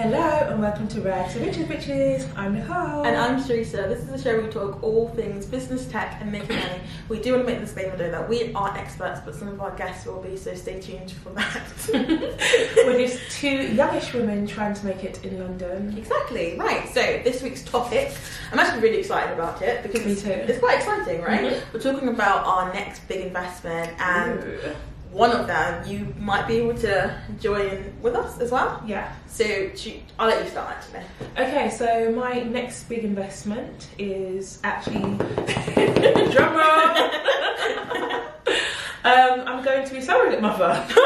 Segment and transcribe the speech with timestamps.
[0.00, 2.26] Hello and welcome to Rags to Riches Bitches.
[2.34, 3.04] I'm Nicole.
[3.04, 3.82] And I'm Teresa.
[3.86, 6.80] This is a show where we talk all things business, tech, and making money.
[7.10, 9.60] We do want to make the statement though that we aren't experts, but some of
[9.60, 11.60] our guests will be, so stay tuned for that.
[12.86, 15.94] We're just two youngish women trying to make it in London.
[15.98, 16.88] exactly, right.
[16.88, 18.10] So, this week's topic,
[18.52, 20.30] I'm actually really excited about it because Me too.
[20.30, 21.52] it's quite exciting, right?
[21.52, 21.60] Mhm.
[21.74, 24.58] We're talking about our next big investment, and Ooh.
[25.12, 28.82] One of them you might be able to join with us as well.
[28.86, 29.12] Yeah.
[29.26, 29.44] So,
[30.18, 31.02] I'll let you start actually.
[31.38, 35.00] Okay, so my next big investment is actually
[36.32, 36.96] drum roll.
[39.04, 40.86] um, I'm going to be surrogate mother.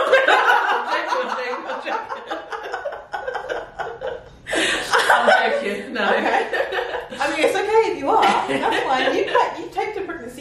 [5.27, 5.93] I'm joking.
[5.95, 6.05] No.
[6.05, 8.23] I mean, it's okay if you are.
[8.23, 9.15] That's fine.
[9.15, 9.64] You you take the pregnancy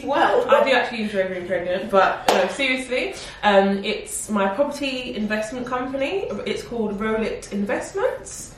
[0.06, 0.48] well.
[0.48, 6.26] I do actually enjoy being pregnant, but no, seriously, um, it's my property investment company.
[6.46, 8.54] It's called Rolit Investments.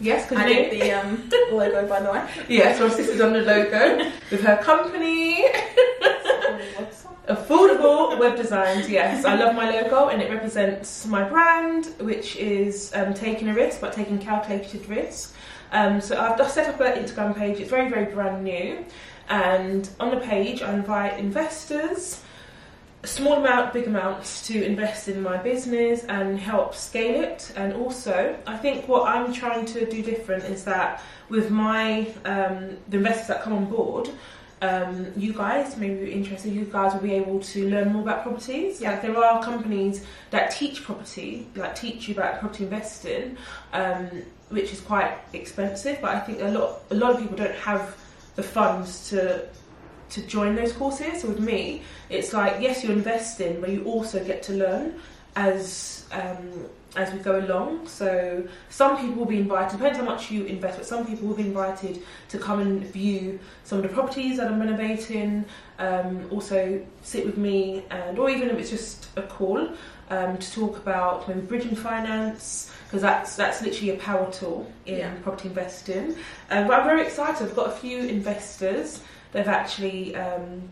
[0.00, 2.28] Yes, because I did the um, logo by the way.
[2.48, 5.44] yes, my sister's on the logo with her company.
[7.28, 9.24] Affordable web designs, yes.
[9.24, 13.80] I love my logo and it represents my brand, which is um, taking a risk,
[13.80, 15.34] but taking calculated risk.
[15.72, 18.84] Um, so I've just set up an Instagram page, it's very, very brand new.
[19.28, 22.22] And on the page, I invite investors,
[23.04, 27.52] small amount, big amounts, to invest in my business and help scale it.
[27.56, 32.76] And also, I think what I'm trying to do different is that with my um,
[32.88, 34.10] the investors that come on board,
[34.62, 36.52] um, you guys may be interested.
[36.52, 38.80] You guys will be able to learn more about properties.
[38.80, 43.36] Like there are companies that teach property, like teach you about property investing,
[43.72, 45.98] um, which is quite expensive.
[46.00, 47.96] But I think a lot a lot of people don't have
[48.36, 49.46] the funds to
[50.10, 51.22] to join those courses.
[51.22, 55.00] So with me, it's like yes, you're investing, but you also get to learn
[55.36, 57.88] as um, as we go along.
[57.88, 61.36] So some people will be invited, depends how much you invest, but some people will
[61.36, 65.44] be invited to come and view some of the properties that I'm renovating.
[65.78, 69.68] Um, also sit with me, and or even if it's just a call
[70.10, 72.70] um, to talk about maybe bridging finance.
[72.86, 75.14] Because that's that's literally a power tool in Yeah.
[75.22, 76.14] property investing.
[76.50, 77.42] Um, but I'm very excited.
[77.48, 79.00] I've got a few investors.
[79.32, 80.62] They've actually um,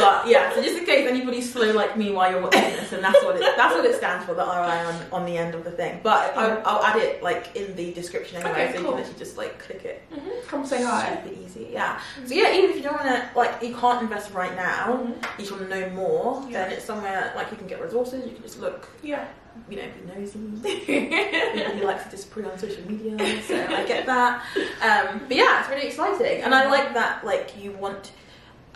[0.00, 3.02] But yeah, so just in case anybody's slow like me while you're watching this, and
[3.02, 4.48] that's what it that's what it stands for, the RI
[4.86, 6.00] on, on the end of the thing.
[6.02, 9.18] But I'll, I'll add it like in the description anyway, Okay, so you can actually
[9.18, 10.02] just like click it.
[10.12, 10.46] Mhm.
[10.46, 11.20] Come say hi.
[11.24, 12.00] Super easy, yeah.
[12.24, 15.14] So yeah, even if you don't want to like you can't invest right now, Mhm.
[15.38, 16.64] you just want to know more, Yeah.
[16.64, 18.24] then it's somewhere like you can get resources.
[18.24, 19.24] You can just look, Yeah.
[19.68, 20.38] you know, be nosy.
[20.88, 24.42] Everybody likes to disapprove on social media, so I get that.
[24.82, 27.24] Um, but yeah, it's really exciting, and I like that.
[27.24, 28.12] Like you want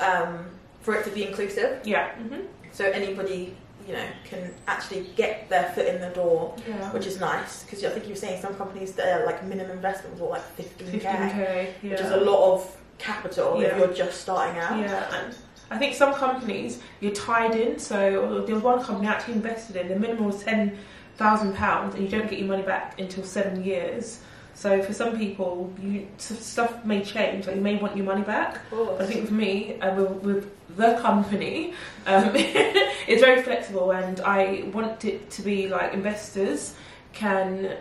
[0.00, 0.46] um,
[0.82, 2.10] for it to be inclusive, Yeah.
[2.14, 2.40] hmm
[2.72, 3.54] so anybody
[3.86, 6.90] you know can actually get their foot in the door, Yeah.
[6.92, 7.64] which is nice.
[7.64, 11.00] Because I think you were saying some companies their like minimum investment was like fifteen
[11.00, 11.68] k, 15k.
[11.82, 11.90] Yeah.
[11.90, 13.78] which is a lot of capital if Yeah.
[13.78, 14.78] you're just starting out.
[14.78, 15.34] Yeah, and
[15.70, 17.78] I think some companies you're tied in.
[17.78, 19.88] So there was one company I actually invested in.
[19.88, 20.78] The minimum was ten
[21.16, 24.20] thousand pounds, and you don't get your money back until seven years.
[24.54, 27.46] So for some people, you stuff may change.
[27.46, 28.60] Like you may want your money back.
[29.00, 31.74] I think for me, uh, with, with the company,
[32.06, 36.74] um, it's very flexible, and I want it to be like investors
[37.12, 37.76] can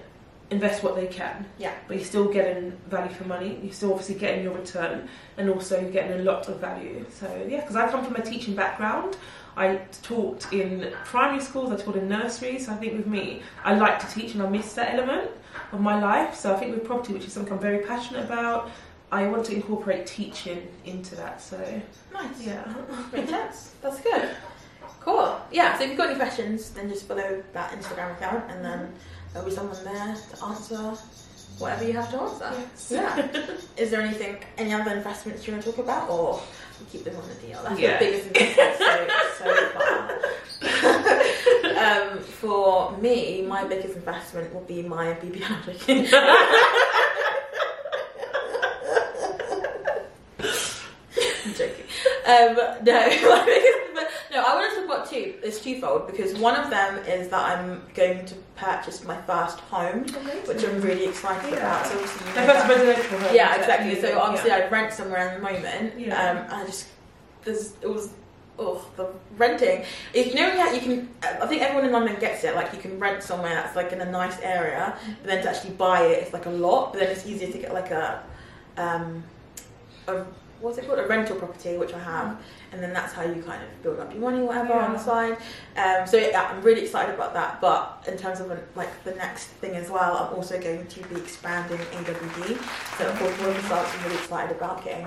[0.51, 1.45] invest what they can.
[1.57, 1.73] Yeah.
[1.87, 3.57] But you're still getting value for money.
[3.63, 5.07] You're still obviously getting your return,
[5.37, 7.05] and also you're getting a lot of value.
[7.09, 9.17] So yeah, because I come from a teaching background.
[9.57, 11.71] I taught in primary schools.
[11.71, 12.65] I taught in nurseries.
[12.65, 15.29] So I think with me, I like to teach, and I miss that element
[15.71, 16.35] of my life.
[16.35, 18.69] So I think with property, which is something I'm very passionate about,
[19.11, 21.41] I want to incorporate teaching into that.
[21.41, 21.57] So
[22.13, 22.41] nice.
[22.41, 22.73] yeah.
[23.11, 23.75] Makes sense.
[23.81, 24.29] That's good.
[25.01, 25.39] Cool.
[25.51, 25.77] Yeah.
[25.77, 28.93] So if you've got any questions, then just follow that Instagram account, and then
[29.33, 30.93] there'll be someone there to answer
[31.61, 32.51] whatever you have to answer.
[32.53, 32.91] Yes.
[32.91, 33.27] Yeah.
[33.77, 36.41] Is there anything, any other investments you want to talk about, or
[36.79, 37.61] we keep them on the deal?
[37.63, 37.99] That's Yeah.
[37.99, 40.01] the biggest investment so, so far.
[42.11, 45.41] um, for me, my biggest investment will be my BB
[51.45, 51.85] I'm joking.
[52.25, 53.77] Um, no, my biggest,
[54.31, 55.25] no, I want to talk about two.
[55.43, 60.03] It's twofold because one of them is that I'm going to purchase my first home,
[60.45, 61.57] which I'm really excited Yeah.
[61.57, 61.85] about.
[61.87, 63.35] So obviously, you know first residential home.
[63.35, 64.01] yeah, exactly.
[64.01, 64.17] So Yeah.
[64.17, 65.99] obviously, I rent somewhere at the moment.
[65.99, 66.15] Yeah.
[66.31, 66.87] Um, and I just
[67.43, 68.09] there's it was
[68.59, 69.83] oh the renting.
[70.13, 72.55] If you know how you can, I think everyone in London gets it.
[72.55, 75.71] Like you can rent somewhere that's like in a nice area, but then to actually
[75.75, 76.91] buy it, it's like a lot.
[76.93, 78.23] But then it's easier to get like a
[78.77, 79.23] um
[80.07, 80.25] a
[80.61, 82.39] what's it called a rental property, which I have.
[82.71, 85.37] And then that's how you kind of build up your money, whatever, on the side.
[85.75, 87.59] Um, so yeah, I'm really excited about that.
[87.59, 91.15] But in terms of like the next thing as well, I'm also going to be
[91.15, 92.97] expanding AWD.
[92.97, 95.05] So of course, one of the sites I'm really excited about getting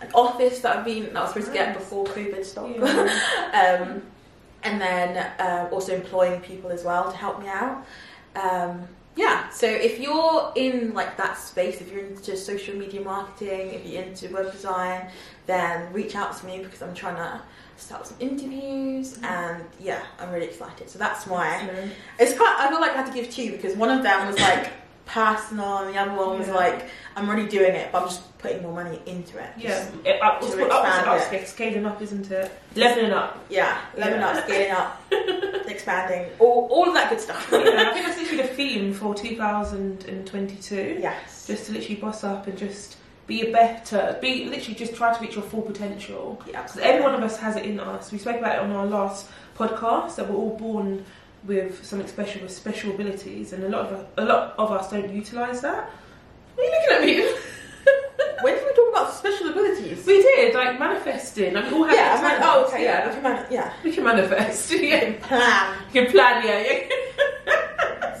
[0.00, 2.78] an office that I've been that I was supposed to get before COVID stopped.
[2.78, 3.80] Yeah.
[3.86, 4.02] um,
[4.62, 7.86] and then uh, also employing people as well to help me out.
[8.34, 13.70] Um, yeah, so if you're in like that space, if you're into social media marketing,
[13.70, 15.08] if you're into web design,
[15.46, 17.40] then reach out to me because I'm trying to
[17.76, 19.24] start some interviews mm-hmm.
[19.24, 20.90] and yeah, I'm really excited.
[20.90, 21.68] So that's why
[22.18, 22.56] it's quite.
[22.58, 24.70] I feel like I had to give two because one of them was like
[25.06, 26.54] personal and the other one was Yeah.
[26.54, 29.50] like I'm already doing it, but I'm just putting more money into it.
[29.56, 31.48] Yeah, Just- it, up, to expand up, it.
[31.48, 32.52] scaling up, isn't it?
[32.74, 33.44] Leveling up.
[33.48, 34.28] yeah, leveling Yeah.
[34.28, 35.02] up, scaling up,
[35.86, 37.48] expanding, all, all of that good stuff.
[37.52, 40.98] yeah, I think that's literally the theme for 2022.
[41.00, 41.46] yes.
[41.46, 42.96] Just to literally boss up and just
[43.26, 46.42] be a better, be literally just try to reach your full potential.
[46.46, 48.10] Yeah, Because every one of us has it in us.
[48.10, 51.04] We spoke about it on our last podcast that we're all born
[51.44, 55.12] with something special, with special abilities, and a lot of a lot of us don't
[55.12, 55.88] utilize that.
[56.56, 57.36] What are you looking at me?
[58.42, 59.30] When did we talk about special abilities?
[59.30, 59.35] we did
[60.56, 61.54] like manifesting.
[61.54, 63.46] Like, we all have yeah, these I'm like, talents, oh, okay, yeah, we can man-
[63.50, 63.72] yeah.
[63.84, 64.70] We can manifest.
[64.80, 65.12] yeah.
[65.20, 65.76] Plan.
[65.92, 66.60] You can plan, yeah.
[66.60, 68.18] yeah.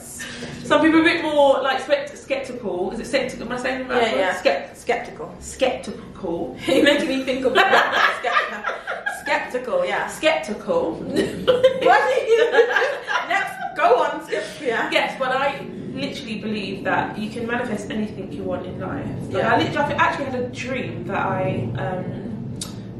[0.64, 2.90] Some people are a bit more like skeptical.
[2.90, 3.46] Is it skeptical?
[3.46, 4.02] Am I saying that?
[4.02, 4.42] Yeah, yeah.
[4.42, 5.34] Skept- Skeptical.
[5.40, 6.56] skeptical.
[6.66, 8.18] You're making me think of that.
[8.20, 8.74] skeptical.
[9.22, 10.06] Skeptical, yeah.
[10.08, 10.94] Skeptical.
[11.86, 13.28] What?
[13.28, 14.90] Next, go on, skeptical, yeah.
[14.90, 19.06] yes, but I literally believe that you can manifest anything you want in life.
[19.30, 19.54] Like, Yeah.
[19.54, 22.25] I literally I actually had a dream that I um,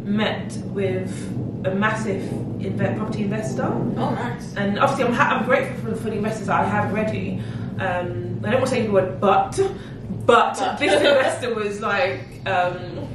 [0.07, 1.11] met with
[1.67, 2.23] a massive
[2.61, 3.65] inve- property investor.
[3.65, 4.55] Oh, nice.
[4.57, 7.43] And obviously, I'm, ha- I'm grateful for, for the investors that I have already.
[7.79, 9.59] Um, I don't want to say the word but,
[10.25, 10.77] but, But.
[10.79, 13.09] this investor was like um,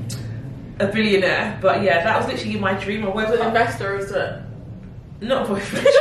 [0.79, 1.57] a billionaire.
[1.61, 3.03] But yeah, that was literally my dream.
[3.05, 4.41] I woke Was an investor or is it?
[5.21, 5.85] not a boyfriend.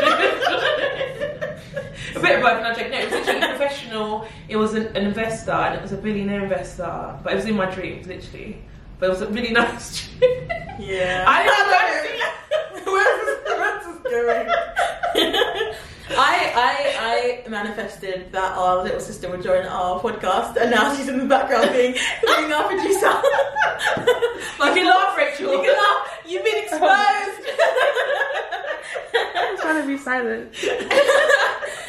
[2.16, 2.90] a bit of no joke.
[2.90, 4.28] No, it was literally professional.
[4.48, 7.18] It was an, an investor, and it was a billionaire investor.
[7.22, 8.62] But it was in my dreams, literally.
[8.98, 10.48] But it was a really nice dream.
[10.80, 11.24] Yeah.
[11.28, 12.92] I didn't know.
[12.92, 14.48] Where's this, where's this going?
[16.12, 21.08] I, I I manifested that our little sister would join our podcast, and now she's
[21.08, 21.92] in the background being
[22.26, 23.12] being our producer.
[24.58, 25.52] You can laugh, Rachel.
[25.52, 26.18] You can laugh.
[26.26, 27.46] You've been exposed.
[29.36, 30.52] I'm trying to be silent.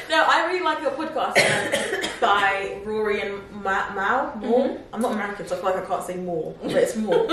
[0.09, 4.35] no, I really like your podcast um, by Rory and Ma- Mal.
[4.38, 4.77] Moore.
[4.93, 7.27] I'm not American, so I feel like I can't say more, but it's more.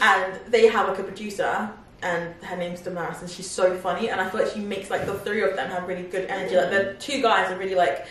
[0.00, 1.70] And they have like a producer.
[2.02, 4.10] And her name's Damaris, and she's so funny.
[4.10, 6.54] And I feel like she makes like the three of them have really good energy.
[6.54, 8.06] Like the two guys are really like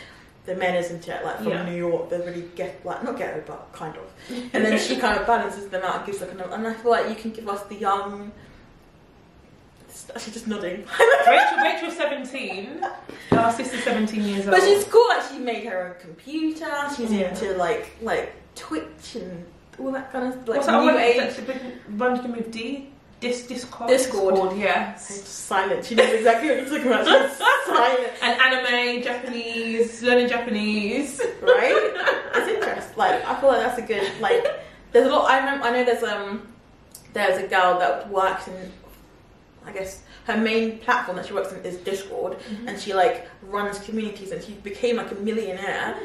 [0.47, 1.63] the men isn't it like from Yeah.
[1.69, 2.09] New York.
[2.09, 4.03] They're really get like not ghetto, but kind of.
[4.53, 6.41] And then she kind of balances them out and gives like an.
[6.41, 8.31] And I feel like you can give us the young.
[10.19, 10.83] She's just nodding.
[11.27, 12.81] Rachel, Rachel's 17.
[13.31, 14.51] Our sister's 17 years old.
[14.57, 15.07] But she's cool.
[15.09, 16.69] Like she made her own computer.
[16.97, 17.29] She's Yeah.
[17.29, 19.45] into like like Twitch and
[19.79, 20.97] all that kind of like What's that new one?
[20.99, 21.17] age.
[21.17, 21.61] That's a big
[21.97, 22.89] begin with D?
[23.21, 23.89] Dis, Discord?
[23.89, 24.57] Discord.
[24.57, 25.07] yes.
[25.07, 25.85] She's silent.
[25.85, 27.05] She knows exactly what you're talking about.
[27.65, 31.21] Silent, And anime, Japanese, learning Japanese.
[31.41, 31.91] right?
[32.35, 32.97] It's interesting.
[32.97, 34.45] Like I feel like that's a good like.
[34.91, 35.29] There's a lot.
[35.31, 35.65] I remember.
[35.65, 36.47] I know there's um.
[37.13, 38.71] There's a girl that works in.
[39.67, 43.79] I guess her main platform that she works in is Discord, and she like runs
[43.79, 45.95] communities, and she became like a millionaire.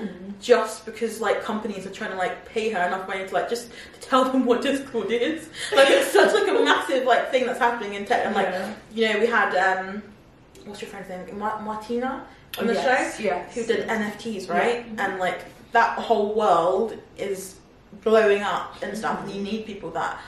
[0.40, 3.70] just because like companies are trying to like pay her enough money to like just
[3.94, 5.48] to tell them what Discord is.
[5.74, 8.24] Like it's such like a massive like thing that's happening in tech.
[8.24, 8.74] And like Yeah.
[8.94, 10.02] you know we had um
[10.64, 12.26] what's your friend's name Ma- Martina
[12.58, 13.54] on the yes, show Yes.
[13.54, 15.04] who did NFTs right, Yeah.
[15.10, 17.56] and like that whole world is
[18.02, 19.18] blowing up and stuff.
[19.18, 19.28] Mm-hmm.
[19.28, 20.18] And you need people that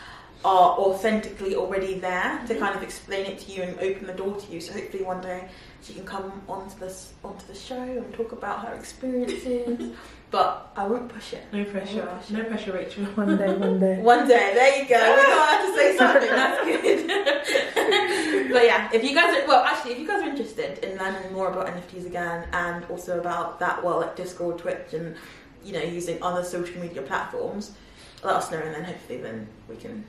[0.44, 2.46] are authentically already there Mm-hmm.
[2.46, 4.60] to kind of explain it to you and open the door to you.
[4.60, 5.48] So hopefully one day
[5.82, 9.92] she can come onto this onto the show and talk about her experiences.
[10.30, 11.44] but I won't push it.
[11.52, 12.02] No pressure.
[12.06, 12.30] Gosh.
[12.30, 13.04] No pressure, Rachel.
[13.04, 14.00] One day, one day.
[14.14, 14.98] One day, there you go.
[15.16, 16.30] We don't have to say something.
[16.30, 18.52] That's good.
[18.52, 21.32] but yeah, if you guys are well, actually, if you guys are interested in learning
[21.32, 25.14] more about NFTs again, and also about that, well, like Discord, Twitch, and
[25.64, 27.72] you know, using other social media platforms,
[28.24, 30.04] let us know, and then hopefully, then we can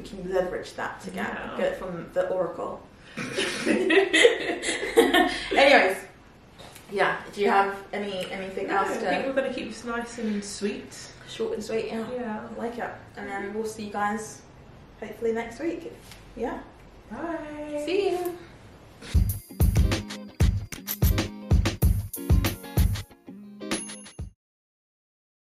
[0.00, 1.54] we can leverage that to get Yeah.
[1.56, 2.80] get it from the Oracle.
[5.56, 5.96] Anyways,
[6.90, 7.16] yeah.
[7.34, 9.84] Do you have any anything No, I else think to we're going to keep this
[9.84, 10.92] nice and sweet.
[11.28, 11.86] short and sweet?
[11.86, 12.06] Yeah.
[12.12, 12.46] Yeah.
[12.48, 12.90] I like it.
[13.16, 14.42] And then we'll see you guys
[15.00, 15.92] hopefully next week.
[16.36, 16.58] Yeah.
[17.10, 17.82] Bye.
[17.84, 18.38] See you.